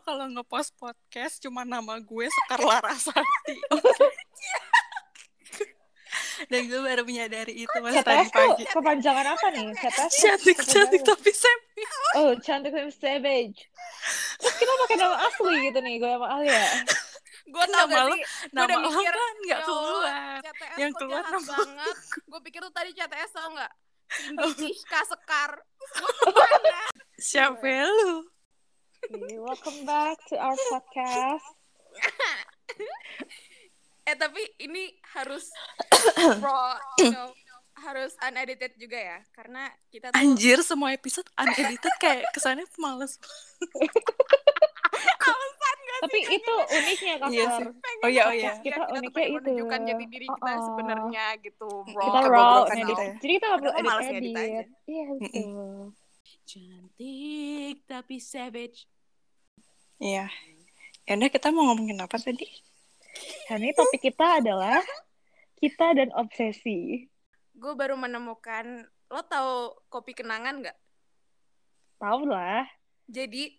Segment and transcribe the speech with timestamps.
[0.00, 3.56] nggak kalau ngepost podcast cuma nama gue Sekar Larasati
[6.48, 8.64] dan gue baru menyadari itu mas tadi pagi.
[8.64, 9.76] Kepanjangan apa nih?
[9.76, 11.84] CTS cantik cantik tapi semi
[12.16, 13.68] Oh, cantik tapi savage.
[14.40, 16.64] Terus kita pakai nama asli gitu nih, gue sama Alia.
[17.50, 18.16] gue tau nama lo
[18.56, 20.38] nama udah lo kan nggak ya keluar.
[20.40, 21.96] CTS Yang keluar nama banget.
[22.24, 23.72] Gue pikir tuh tadi CTS tau gak.
[24.16, 25.52] Cindy Siska Sekar.
[27.30, 28.39] Siapa lu
[29.00, 31.44] Okay, welcome back to our podcast.
[34.04, 35.50] eh tapi ini harus
[36.40, 36.54] pro
[36.98, 37.30] you know,
[37.78, 43.16] harus unedited juga ya karena kita tuh anjir semua episode unedited kayak kesannya males
[46.00, 47.60] Tapi itu uniknya Iya Kasar.
[47.60, 47.68] sih.
[48.00, 49.36] oh iya oh iya kita tuh uniknya itu.
[49.36, 50.64] menunjukkan jati diri kita Oh-oh.
[50.64, 52.88] sebenarnya gitu raw Kita raw kebobrokan ngedit.
[52.88, 53.12] kita ya.
[53.20, 54.66] Jadi kita nggak perlu edit edit.
[54.88, 55.92] Iya betul.
[56.50, 58.90] Cantik tapi savage.
[60.02, 60.26] Iya.
[61.06, 62.46] Ya udah kita mau ngomongin apa tadi?
[63.46, 64.82] Hari ini topik kita adalah
[65.62, 67.06] kita dan obsesi.
[67.60, 70.78] gue baru menemukan lo tahu kopi kenangan nggak?
[72.00, 72.64] Tahu lah.
[73.04, 73.52] jadi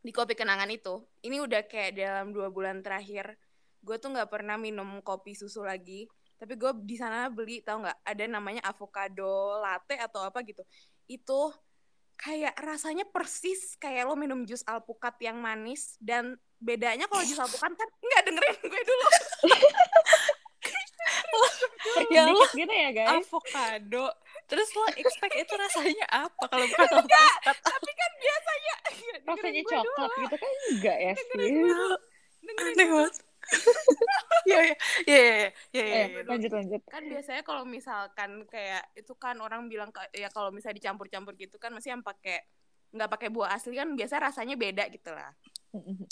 [0.00, 3.36] di kopi kenangan itu ini udah kayak dalam dua bulan terakhir
[3.84, 6.08] gue tuh nggak pernah minum kopi susu lagi.
[6.40, 8.00] Tapi gue di sana beli tau nggak?
[8.08, 10.64] Ada namanya avocado latte atau apa gitu.
[11.04, 11.52] Itu
[12.20, 17.72] kayak rasanya persis kayak lo minum jus alpukat yang manis dan bedanya kalau jus alpukat
[17.72, 19.06] kan nggak dengerin gue dulu
[22.14, 23.24] ya lo gitu ya guys.
[23.24, 24.12] avocado
[24.44, 28.74] terus lo expect itu rasanya apa kalau bukan alpukat tapi kan biasanya
[29.20, 30.20] Rasanya coklat dulu.
[30.26, 31.38] gitu kan enggak ya sih.
[31.40, 33.14] dengerin aneh banget
[34.50, 36.82] ya ya ya ya ya ya Eh, lanjut lanjut.
[36.88, 41.70] kan biasanya kalau misalkan kayak itu kan orang bilang ya kalau misalnya dicampur-campur gitu kan
[41.74, 42.40] masih yang pakai
[42.90, 45.30] nggak pakai buah asli kan biasanya rasanya beda gitu lah.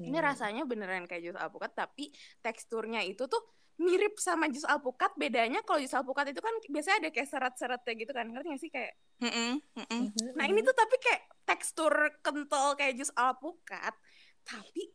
[0.00, 2.08] Ini rasanya beneran kayak jus alpukat tapi
[2.40, 3.42] teksturnya itu tuh
[3.76, 5.12] mirip sama jus alpukat.
[5.20, 8.70] Bedanya kalau jus alpukat itu kan biasanya ada kayak serat-seratnya gitu kan ngerti gak sih?
[8.72, 8.92] Kayak
[9.22, 10.02] Mm-mm, mm-mm.
[10.34, 11.92] nah ini tuh tapi kayak tekstur
[12.24, 13.94] kental kayak jus alpukat
[14.42, 14.90] tapi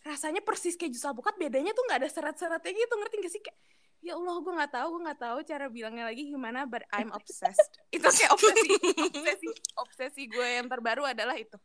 [0.00, 3.42] rasanya persis kayak jus alpukat bedanya tuh nggak ada serat-seratnya gitu ngerti gak sih?
[3.44, 3.58] Kayak
[4.00, 7.72] ya Allah gue nggak tahu gue nggak tahu cara bilangnya lagi gimana but I'm obsessed.
[7.94, 8.70] Itu kayak obsesi
[9.12, 9.46] obsesi
[9.76, 11.56] obsesi gue yang terbaru adalah itu.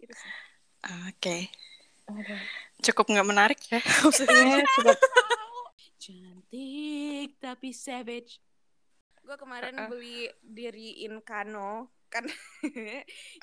[0.00, 0.32] Itu sih.
[1.12, 1.52] Oke.
[2.08, 2.40] Aduh.
[2.80, 3.84] cukup nggak menarik ya
[4.32, 4.96] Iya, cukup.
[6.00, 8.40] Cantik tapi savage.
[9.20, 9.92] Gue kemarin Uh-uh.
[9.92, 12.24] beli diri Incano kan.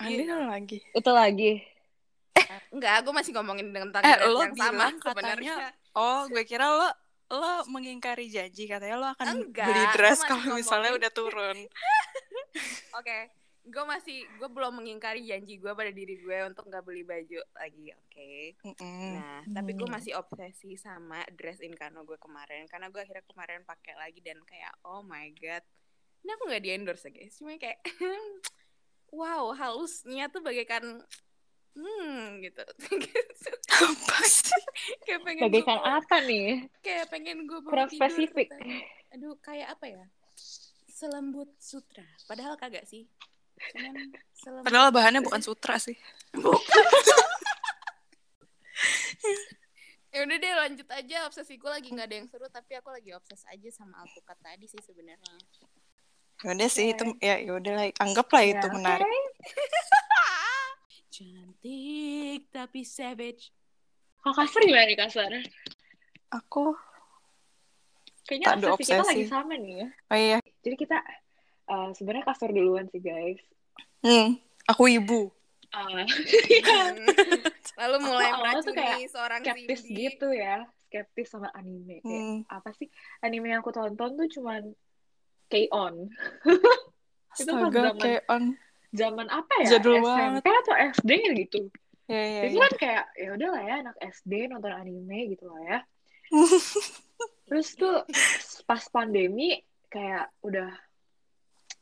[0.02, 0.81] Andi lagi.
[0.97, 1.62] Itu lagi.
[2.69, 5.55] Enggak gue masih ngomongin tentang Eh, lo yang sama sebenarnya
[5.93, 6.89] oh gue kira lo
[7.25, 11.57] lo mengingkari janji katanya lo akan Enggak, beli dress kalau misalnya udah turun
[12.95, 13.17] Oke,
[13.61, 17.91] gue masih gue belum mengingkari janji gue pada diri gue untuk nggak beli baju lagi,
[17.91, 18.31] oke.
[18.63, 19.11] Mm-mm.
[19.11, 19.95] Nah, tapi gue Hmm.
[19.95, 24.71] masih obsesi sama dress Incano gue kemarin karena gue akhirnya kemarin pakai lagi dan kayak
[24.85, 25.65] oh my god,
[26.21, 27.81] ini aku nggak di endorse ya guys, cuma kayak
[29.11, 31.03] wow halusnya tuh bagaikan
[31.75, 32.63] hmm gitu,
[33.84, 34.63] apa sih
[35.03, 36.47] kayak pengen Bagaikan gua, apa nih?
[36.80, 38.47] kayak pengen gue Kurang tidur spesifik.
[38.50, 38.80] katanya.
[39.12, 40.03] Aduh, kayak apa ya?
[40.88, 43.03] Selembut sutra, padahal kagak sih.
[43.72, 43.96] Cuman
[44.34, 45.96] selembut padahal bahannya bukan sutra sih
[50.12, 53.12] ya udah deh lanjut aja obsesi gue lagi nggak ada yang seru tapi aku lagi
[53.12, 55.36] obses aja sama alpukat tadi sih sebenarnya
[56.44, 57.00] Yaudah sih Oke.
[57.00, 59.07] itu ya yaudah lah anggaplah Ya, itu menarik
[61.15, 63.55] cantik tapi savage
[64.19, 65.31] Kalau kasar gimana nih kasar?
[66.29, 66.75] aku
[68.25, 69.87] Kayaknya Tak ada obsesi kita lagi sama nih ya.
[70.09, 70.97] oh iya Jadi kita
[71.65, 73.39] eh, sebenarnya kasar duluan sih guys.
[74.01, 75.29] hmm, aku ibu
[75.69, 76.07] Ah,
[77.81, 80.07] lalu mulai Aku awalnya tuh meracuni seorang skeptis Cindy.
[80.07, 82.00] gitu ya, skeptis sama anime.
[82.00, 82.39] Kayak Hmm.
[82.47, 82.88] apa sih?
[83.19, 84.71] Anime yang aku tonton tuh cuman
[85.45, 86.07] K-on.
[87.35, 88.44] Itu pas astaga zaman- kayak on
[88.95, 89.77] Zaman apa ya?
[89.77, 91.12] Jadul SMP atau SD
[91.45, 91.62] gitu.
[92.07, 92.63] ya ya, Itu ya.
[92.69, 95.80] kan kayak ya udah lah ya anak SD nonton anime gitu lah ya.
[97.47, 98.01] Terus tuh
[98.65, 99.59] pas pandemi
[99.92, 100.74] kayak udah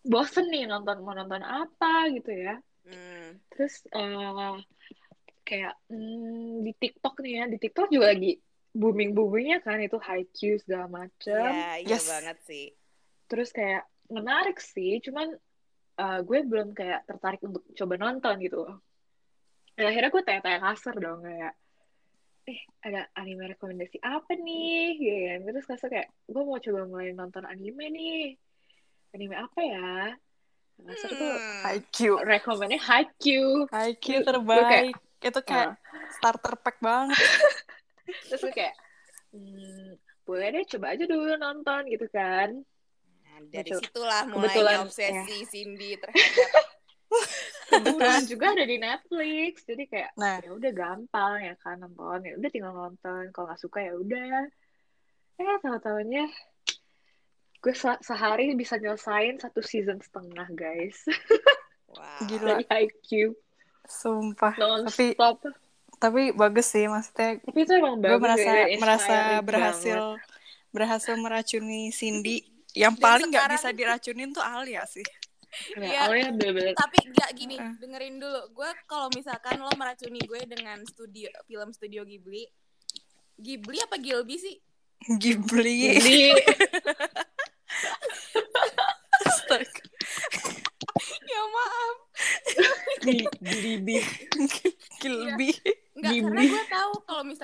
[0.03, 2.59] bosen nih nonton mau nonton apa gitu ya.
[2.83, 3.39] Hmm.
[3.55, 4.55] Terus eh,
[5.43, 8.39] kayak hmm, di TikTok nih ya, di TikTok juga lagi
[8.73, 11.45] booming boomingnya kan itu Haikyuu segala macem.
[11.51, 12.09] ya iya Yes.
[12.09, 12.65] banget sih
[13.29, 15.31] Terus kayak menarik sih, cuman
[15.93, 18.63] eh, gue belum kayak tertarik untuk coba nonton gitu.
[19.73, 21.53] Dan akhirnya gue tanya-tanya kasar dong kayak,
[22.45, 24.85] eh ada anime rekomendasi apa nih?
[24.97, 25.39] Gitu kan.
[25.49, 28.37] Terus kasar kayak, gue mau coba mulai nonton anime nih.
[29.13, 29.93] Anime apa ya?
[30.73, 31.35] Kasar tuh.
[31.77, 31.97] IQ.
[32.21, 33.69] rekomennya Haikyuu.
[33.69, 34.95] IQ gue terbaik.
[35.23, 36.09] Itu kayak Ah.
[36.19, 37.15] starter pack banget.
[38.27, 38.75] terus gue kayak
[39.31, 39.95] hmm,
[40.27, 42.51] boleh deh coba aja dulu nonton gitu kan
[43.33, 43.81] Nah, dari Betul.
[43.81, 46.53] situlah Kebetulan, mulainya obsesi Cindy terhadap
[47.73, 52.33] kebetulan juga ada di Netflix jadi kayak Nah, ya udah gampang ya kan nonton ya
[52.37, 54.45] udah tinggal nonton kalau nggak suka ya udah
[55.41, 56.25] eh tahu tahunya
[57.63, 61.09] gue se- sehari bisa nyelesain satu season setengah guys
[61.89, 62.21] wow.
[62.29, 62.61] Gila.
[62.61, 63.33] dari IQ
[63.89, 64.53] sumpah.
[64.61, 65.17] non Tapi
[65.97, 70.29] tapi bagus sih maksudnya tapi itu emang gue bagus merasa ya, merasa inspiring berhasil banget.
[70.75, 75.05] berhasil meracuni Cindy yang Dan paling nggak sekarang- bisa diracunin tuh Alia sih.
[75.77, 76.73] Ya, Iya.
[76.73, 77.77] tapi gak gini Heeh.
[77.77, 78.41] dengerin dulu.
[78.51, 82.41] Gue kalau misalkan lo meracuni gue dengan studio film studio Ghibli
[83.35, 84.57] Ghibli apa Gilby sih?
[85.13, 85.93] Ghibli.
[89.23, 89.81] Astaga.
[91.29, 91.95] ya maaf.
[93.03, 93.97] Di di di
[94.99, 95.49] Gilby
[95.93, 96.47] Enggak, karena Ghibli.
[96.49, 96.63] gue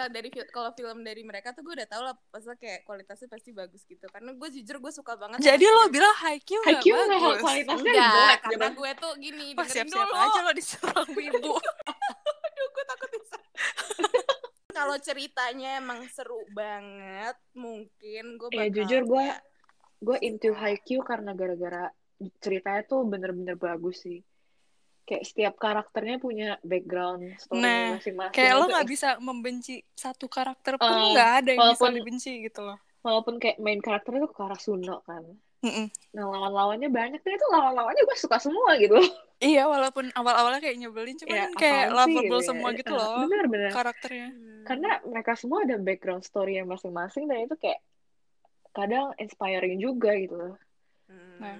[0.07, 3.50] dari fil- kalau film dari mereka tuh gue udah tahu lah pasti kayak kualitasnya pasti
[3.51, 7.44] bagus gitu karena gue jujur gue suka banget jadi lo bilang nggak Haikyuu nggak bagus
[7.44, 8.78] kualitasnya enggak jelek karena gitu.
[8.80, 11.51] gue tuh gini Wah dengerin siap-siap dulu aja lo diserang ibu
[12.50, 13.38] Aduh, gue takut bisa.
[14.69, 19.25] Kalau ceritanya emang seru banget, mungkin gue Ya, bakal jujur gue
[20.00, 21.92] gue into Haikyuu karena gara-gara
[22.40, 24.24] ceritanya tuh bener-bener bagus sih.
[25.09, 28.29] Kayak setiap karakternya punya background story Nah, masing-masing.
[28.31, 31.97] kayak lo Itu nggak bisa membenci satu karakter pun Eh, nggak ada yang bisa walaupun-
[31.97, 35.23] dibenci gitu loh Walaupun kayak main karakternya tuh Karasuno kan.
[35.59, 35.88] Mm-mm.
[36.13, 37.19] Nah, lawan-lawannya banyak.
[37.19, 38.95] Tapi itu lawan-lawannya gue suka semua gitu.
[39.41, 42.45] iya walaupun awal-awalnya kayak nyebelin cuman Ya, kayak lovable gitu ya.
[42.45, 43.71] semua gitu Eh, loh Bener-bener.
[43.71, 44.63] karakternya Hmm.
[44.63, 47.79] Karena mereka semua ada background story yang masing-masing dan itu kayak
[48.69, 50.56] kadang inspiring juga gitu loh.
[51.07, 51.39] Hmm.
[51.39, 51.56] Nah.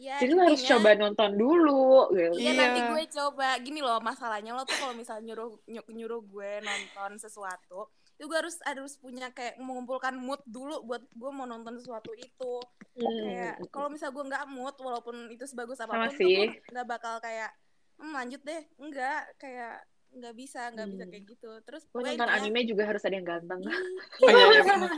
[0.00, 2.32] Ya, Jadi lo harus coba nonton dulu gitu.
[2.34, 2.52] Iya Iya.
[2.56, 7.10] nanti gue coba gini loh masalahnya lo tuh kalau misalnya nyuruh ny- nyuruh gue nonton
[7.16, 12.12] sesuatu itu gue harus harus punya kayak mengumpulkan mood dulu buat gue mau nonton sesuatu
[12.14, 12.52] itu
[12.94, 13.68] kayak Hmm.
[13.68, 17.52] kalau misal gue nggak mood walaupun itu sebagus apa pun tuh gue nggak bakal kayak
[17.96, 21.12] hmm, lanjut deh enggak kayak nggak bisa nggak bisa Hmm.
[21.12, 23.60] kayak gitu terus Gue pokoknya nonton intinya- anime juga harus ada yang ganteng.
[23.62, 24.92] oh iya iya benar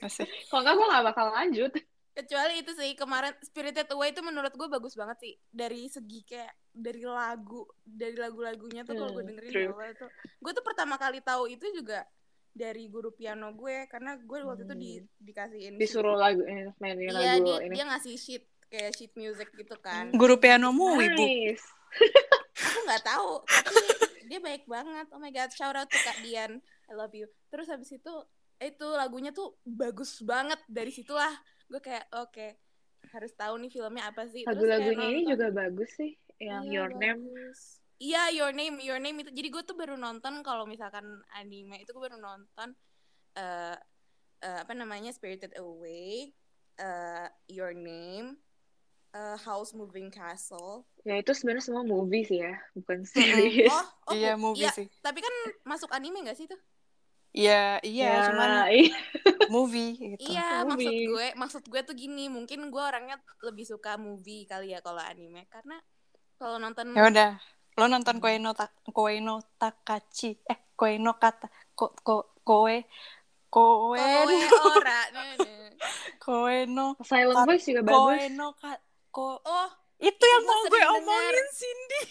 [0.00, 1.72] masih Kalau nggak gue nggak bakal lanjut.
[2.12, 5.34] Kecuali itu sih kemarin Spirited Away itu menurut gue bagus banget sih.
[5.46, 9.62] Dari segi kayak dari lagu dari lagu-lagunya tuh kalau gue Hmm, dengerin true.
[9.62, 12.04] di awal tuh gue tuh pertama kali tahu itu juga
[12.48, 17.08] dari guru piano gue karena gue waktu itu di dikasihin sheet- Disuruh lagu eh, mainin
[17.08, 17.72] iya lagu dia ini.
[17.72, 20.12] dia ngasih sheet kayak sheet music gitu kan.
[20.12, 21.16] Guru pianomu ibu.
[21.18, 21.64] Nice.
[22.62, 23.84] aku nggak tahu tapi
[24.26, 25.06] dia baik banget.
[25.08, 26.60] Oh my god shout out to Kak Dian.
[26.86, 27.24] I love you.
[27.48, 28.12] Terus habis itu
[28.62, 31.30] itu lagunya tuh bagus banget dari situlah
[31.66, 32.46] gue kayak oke
[33.10, 36.14] harus tahu nih filmnya apa sih Lagu-lagunya ini juga bagus sih.
[36.38, 37.22] Yang Iya, Your Name.
[37.22, 37.58] bagus.
[37.98, 41.90] iya Your Name Your Name itu jadi gue tuh baru nonton kalau misalkan anime itu
[41.90, 42.74] gue baru nonton
[43.34, 43.76] eh
[44.38, 46.34] eh, apa namanya Spirited Away
[46.76, 48.38] eh Your Name
[49.12, 53.66] eh, House Moving Castle Ya itu sebenarnya semua movie sih ya, bukan series.
[53.66, 56.58] oh, oh iya movie iya, sih tapi kan masuk anime gak sih tuh
[57.32, 58.96] iya iya Ya, cuman iya.
[59.48, 61.06] movie gitu Iya, maksud Movie.
[61.08, 65.48] gue, maksud gue tuh gini, mungkin gue orangnya lebih suka movie kali ya kalau anime,
[65.48, 65.80] karena
[66.36, 67.30] kalau nonton ya udah
[67.72, 72.84] lo nonton Koe no ta Koe no Takachi eh Koe no kata ko ko Koe
[73.48, 75.72] Koe koe no ora, nah, nah.
[76.18, 78.32] Koe no Silent Voice juga Koe bagus.
[78.32, 78.76] no ka
[79.08, 81.46] ko oh itu Itu yang mau gue omongin.
[81.54, 82.00] Cindy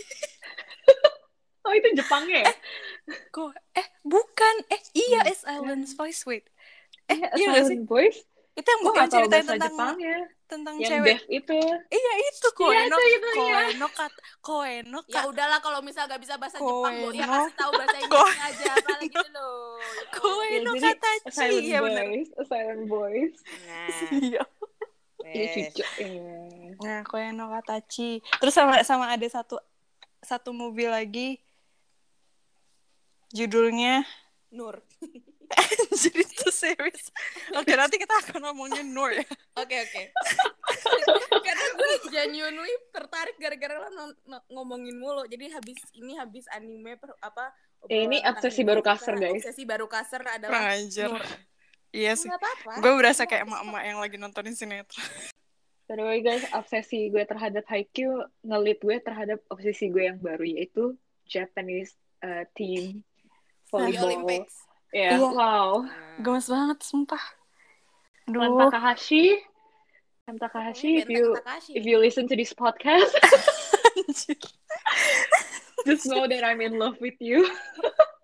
[1.62, 2.54] Oh itu Jepangnya ya?
[3.30, 5.32] Ko eh bukan eh iya Bukan.
[5.32, 6.46] is Silent Voice wait
[7.06, 8.20] eh Eh, iya gak sih Voice?
[8.52, 10.18] itu yang Gue bukan gak tau ceritain bahasa tentang Jepangnya.
[10.46, 11.60] tentang Yang cewek deaf itu.
[11.88, 13.60] iya itu Koe Iya, no itu, itu, iya.
[13.74, 17.56] no kat Koe no ya udahlah kalau misal gak bisa bahasa Jepang, Bo, ya kasih
[17.56, 19.80] tahu bahasa Inggrisnya aja, apalagi gitu loh.
[19.80, 22.06] Ya Koe Ya, no jadi, Katachi A Silent iya benar
[22.44, 23.38] Silent Voice.
[23.64, 23.88] Nah,
[24.20, 24.42] iya
[25.22, 25.84] Iya cucu.
[25.98, 26.32] Iya.
[26.78, 28.12] Nah, Koe no Katachi.
[28.20, 29.56] Terus sama sama ada satu
[30.20, 31.40] satu movie lagi
[33.32, 34.04] judulnya
[34.52, 34.84] Nur.
[36.02, 37.12] jadi itu series.
[37.56, 39.24] Oke, nanti kita akan ngomongin Nur ya.
[39.56, 40.04] Oke oke.
[41.48, 44.12] Karena gue genuinely tertarik gara-gara lo
[44.52, 45.24] ngomongin mulu.
[45.28, 47.56] Jadi habis ini habis anime per, apa?
[47.90, 49.42] Eh, ini obsesi baru kasar, guys.
[49.42, 50.78] Obsesi baru kasar adalah.
[50.84, 51.24] Nur.
[51.92, 52.32] Iya sih.
[52.80, 55.04] Gue berasa kayak emak-emak yang lagi nontonin sinetron.
[55.92, 60.48] By the way guys, obsesi gue terhadap Haikyuu ngelit gue terhadap obsesi gue yang baru
[60.48, 60.96] yaitu
[61.28, 63.04] Japanese uh, team
[63.72, 64.12] volleyball.
[64.12, 64.68] Olympics.
[64.92, 65.32] Ya, Iya.
[65.32, 65.88] wow.
[65.88, 67.24] Nah, Gemes banget, sumpah.
[68.28, 68.68] Aduh.
[68.68, 69.40] Takahashi
[70.30, 71.74] Em Takahashi, if you Takahashi.
[71.74, 73.10] if you listen to this podcast,
[75.88, 77.50] just know that I'm in love with you.